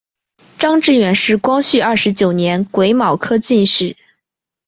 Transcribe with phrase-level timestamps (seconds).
[0.57, 3.95] 张智远是光绪二十九年癸卯科进士。